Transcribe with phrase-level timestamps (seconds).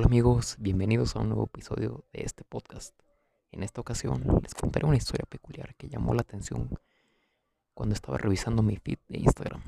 [0.00, 2.98] Hola amigos, bienvenidos a un nuevo episodio de este podcast.
[3.52, 6.70] En esta ocasión les contaré una historia peculiar que llamó la atención
[7.74, 9.62] cuando estaba revisando mi feed de Instagram.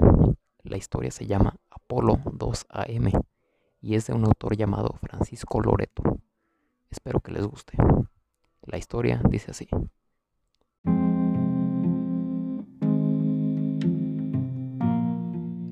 [0.62, 3.22] La historia se llama Apolo 2AM
[3.82, 6.02] y es de un autor llamado Francisco Loreto.
[6.88, 7.76] Espero que les guste.
[8.62, 9.68] La historia dice así.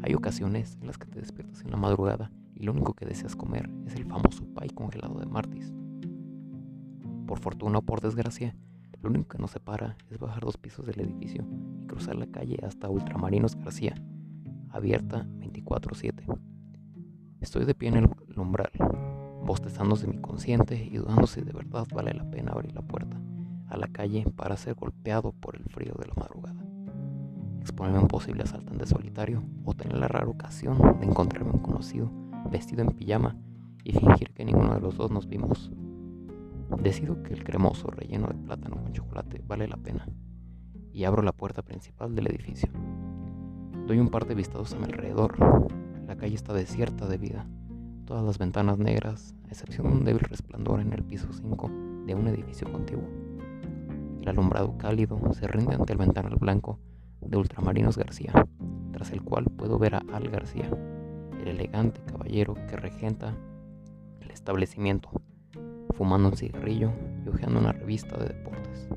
[0.03, 3.35] Hay ocasiones en las que te despiertas en la madrugada y lo único que deseas
[3.35, 5.73] comer es el famoso pay congelado de Martis.
[7.27, 8.55] Por fortuna o por desgracia,
[9.01, 11.47] lo único que nos separa es bajar dos pisos del edificio
[11.81, 13.95] y cruzar la calle hasta Ultramarinos García,
[14.69, 16.27] abierta 24/7.
[17.41, 18.73] Estoy de pie en el umbral,
[19.43, 23.19] bostezándose mi consciente y dudando si de verdad vale la pena abrir la puerta
[23.69, 26.63] a la calle para ser golpeado por el frío de la madrugada,
[27.61, 32.30] exponerme a un posible asaltante solitario o tener la rara ocasión de encontrarme un conocido
[32.51, 33.37] vestido en pijama
[33.85, 35.71] y fingir que ninguno de los dos nos vimos.
[36.83, 40.07] Decido que el cremoso relleno de plátano con chocolate vale la pena
[40.93, 42.71] y abro la puerta principal del edificio.
[43.87, 45.39] Doy un par de vistados a mi alrededor.
[46.07, 47.47] La calle está desierta de vida.
[48.05, 51.71] Todas las ventanas negras, a excepción de un débil resplandor en el piso 5
[52.07, 53.09] de un edificio contiguo.
[54.21, 56.79] El alumbrado cálido se rinde ante el ventanal blanco
[57.21, 58.33] de Ultramarinos García,
[58.93, 60.71] tras el cual puedo ver a Al García,
[61.43, 63.35] el elegante caballero que regenta
[64.21, 65.11] el establecimiento,
[65.95, 66.93] fumando un cigarrillo
[67.25, 68.89] y hojeando una revista de deportes.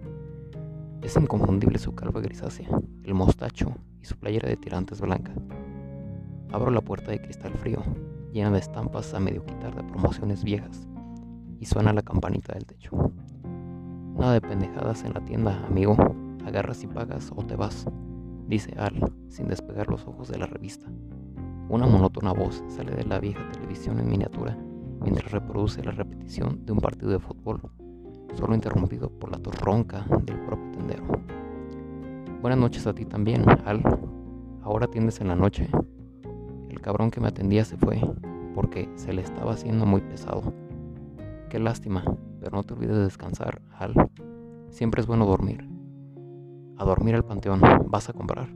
[1.02, 2.70] Es inconfundible su calva grisácea,
[3.04, 5.34] el mostacho y su playera de tirantes blanca.
[6.52, 7.82] Abro la puerta de cristal frío,
[8.32, 10.88] llena de estampas a medio quitar de promociones viejas,
[11.60, 13.14] y suena la campanita del techo.
[14.16, 15.96] Nada de pendejadas en la tienda, amigo.
[16.46, 17.88] Agarras y pagas o te vas,
[18.48, 20.88] dice Al, sin despegar los ojos de la revista.
[21.70, 24.58] Una monótona voz sale de la vieja televisión en miniatura
[25.02, 27.62] mientras reproduce la repetición de un partido de fútbol,
[28.34, 31.04] solo interrumpido por la torronca del propio tendero.
[32.42, 33.82] Buenas noches a ti también, Al.
[34.62, 35.70] Ahora atiendes en la noche.
[36.70, 38.00] El cabrón que me atendía se fue
[38.54, 40.54] porque se le estaba haciendo muy pesado.
[41.50, 42.04] Qué lástima,
[42.40, 43.94] pero no te olvides de descansar, Al.
[44.70, 45.68] Siempre es bueno dormir.
[46.78, 48.50] A dormir al panteón, ¿vas a comprar?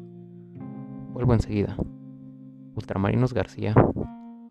[1.14, 1.78] Vuelvo enseguida.
[2.78, 3.74] Ultramarinos García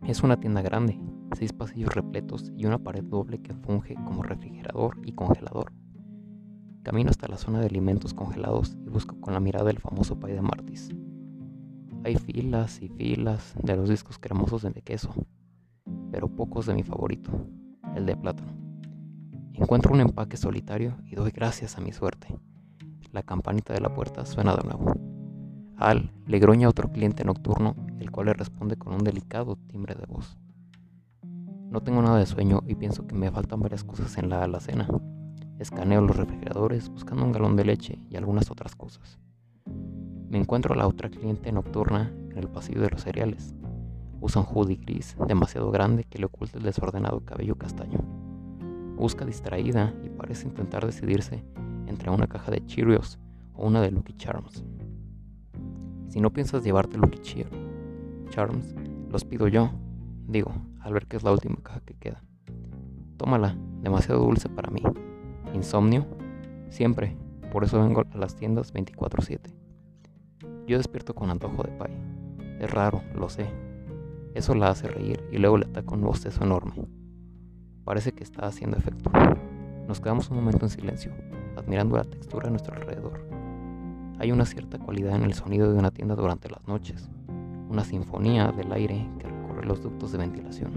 [0.05, 0.99] es una tienda grande,
[1.31, 5.71] seis pasillos repletos y una pared doble que funge como refrigerador y congelador.
[6.83, 10.33] Camino hasta la zona de alimentos congelados y busco con la mirada el famoso pay
[10.33, 10.89] de Martis.
[12.03, 15.13] Hay filas y filas de los discos cremosos de queso,
[16.11, 17.31] pero pocos de mi favorito,
[17.95, 18.51] el de plátano.
[19.53, 22.27] Encuentro un empaque solitario y doy gracias a mi suerte.
[23.13, 24.91] La campanita de la puerta suena de nuevo.
[25.77, 30.05] Al le gruña otro cliente nocturno, el cual le responde con un delicado timbre de
[30.05, 30.37] voz.
[31.69, 34.87] No tengo nada de sueño y pienso que me faltan varias cosas en la alacena.
[35.59, 39.19] Escaneo los refrigeradores buscando un galón de leche y algunas otras cosas.
[40.29, 43.53] Me encuentro a la otra cliente nocturna en el pasillo de los cereales.
[44.21, 47.99] Usa un hoodie gris demasiado grande que le oculta el desordenado cabello castaño.
[48.95, 51.43] Busca distraída y parece intentar decidirse
[51.85, 53.19] entre una caja de Cheerios
[53.53, 54.63] o una de Lucky Charms.
[56.07, 57.66] Si no piensas llevarte Lucky Cheer,
[59.09, 59.71] Los pido yo,
[60.27, 62.21] digo, al ver que es la última caja que queda.
[63.17, 64.83] Tómala, demasiado dulce para mí.
[65.55, 66.05] Insomnio,
[66.69, 67.17] siempre,
[67.51, 69.55] por eso vengo a las tiendas 24/7.
[70.67, 71.91] Yo despierto con antojo de pay.
[72.59, 73.49] Es raro, lo sé.
[74.35, 76.87] Eso la hace reír y luego le ataca un bostezo enorme.
[77.85, 79.09] Parece que está haciendo efecto.
[79.87, 81.11] Nos quedamos un momento en silencio,
[81.55, 83.27] admirando la textura a nuestro alrededor.
[84.19, 87.09] Hay una cierta cualidad en el sonido de una tienda durante las noches,
[87.69, 90.71] una sinfonía del aire que recorre los ductos de ventilación,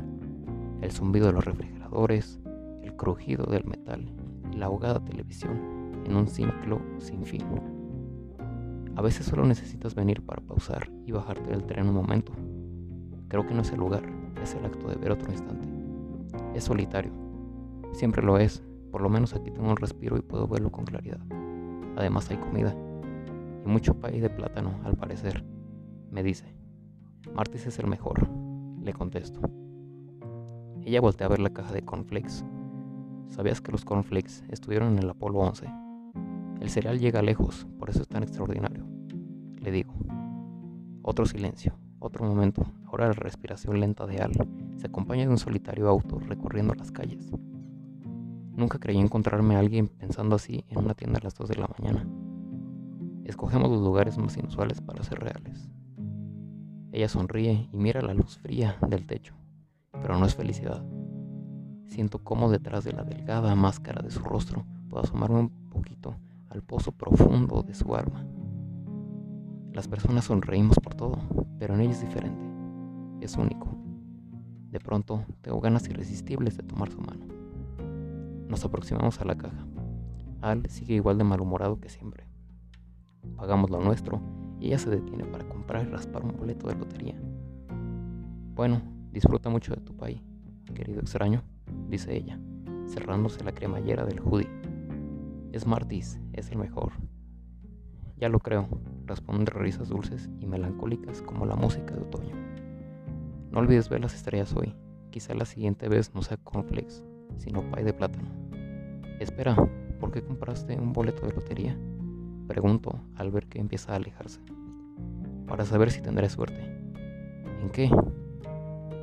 [0.80, 2.40] el zumbido de los refrigeradores,
[2.82, 4.12] el crujido del metal
[4.52, 7.44] y la ahogada televisión en un ciclo sin fin.
[8.96, 12.32] A veces solo necesitas venir para pausar y bajarte del tren un momento.
[13.28, 14.03] Creo que no es el lugar,
[14.42, 15.68] es el acto de ver otro instante.
[16.54, 17.12] Es solitario.
[17.92, 18.62] Siempre lo es.
[18.91, 21.20] Por lo menos aquí tengo un respiro y puedo verlo con claridad.
[21.97, 22.74] Además hay comida
[23.65, 25.44] y mucho pay de plátano, al parecer.
[26.10, 26.53] Me dice,
[27.34, 28.28] Martis es el mejor,
[28.82, 29.40] le contesto.
[30.82, 32.44] Ella voltea a ver la caja de cornflakes.
[33.28, 35.66] ¿Sabías que los cornflakes estuvieron en el Apolo 11?
[36.60, 38.84] El cereal llega lejos, por eso es tan extraordinario.
[39.60, 39.94] Le digo.
[41.02, 42.64] Otro silencio, otro momento.
[42.86, 44.32] Ahora la respiración lenta de Al
[44.76, 47.30] se acompaña de un solitario auto recorriendo las calles.
[48.52, 51.68] Nunca creí encontrarme a alguien pensando así en una tienda a las 2 de la
[51.78, 52.06] mañana.
[53.24, 55.70] Escogemos los lugares más inusuales para ser reales.
[56.92, 59.34] Ella sonríe y mira la luz fría del techo,
[59.92, 60.84] pero no es felicidad.
[61.87, 66.16] Siento cómo detrás de la delgada máscara de su rostro puedo asomarme un poquito
[66.48, 68.27] al pozo profundo de su alma.
[69.72, 71.19] Las personas sonreímos por todo,
[71.60, 72.45] pero en ella es diferente.
[73.21, 73.69] Es único.
[74.71, 77.27] De pronto tengo ganas irresistibles de tomar su mano.
[78.48, 79.65] Nos aproximamos a la caja.
[80.41, 82.27] Al sigue igual de malhumorado que siempre.
[83.37, 84.21] Pagamos lo nuestro
[84.60, 87.15] y ella se detiene para comprar y raspar un boleto de lotería.
[88.54, 90.21] Bueno, disfruta mucho de tu país,
[90.74, 91.42] querido extraño,
[91.89, 92.39] dice ella,
[92.86, 94.51] cerrándose la cremallera del hoodie.
[95.53, 96.92] Es Martis, es el mejor.
[98.18, 98.68] Ya lo creo,
[99.07, 102.36] responde risas dulces y melancólicas como la música de otoño.
[103.51, 104.74] No olvides ver las estrellas hoy,
[105.10, 107.03] quizá la siguiente vez no sea cornflakes,
[107.39, 108.28] sino pay de plátano.
[109.18, 109.56] Espera,
[109.98, 111.77] ¿por qué compraste un boleto de lotería?
[112.50, 114.41] Pregunto al ver que empieza a alejarse.
[115.47, 116.60] Para saber si tendré suerte.
[117.60, 117.88] ¿En qué?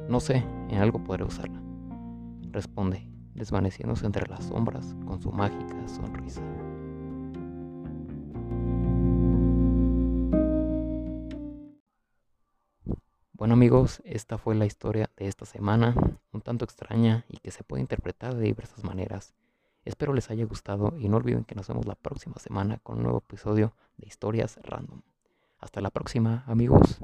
[0.09, 1.61] No sé, en algo podré usarla.
[2.51, 6.41] Responde, desvaneciéndose entre las sombras con su mágica sonrisa.
[13.31, 15.95] Bueno amigos, esta fue la historia de esta semana,
[16.33, 19.33] un tanto extraña y que se puede interpretar de diversas maneras.
[19.87, 23.03] Espero les haya gustado y no olviden que nos vemos la próxima semana con un
[23.03, 25.01] nuevo episodio de Historias Random.
[25.59, 26.99] Hasta la próxima amigos.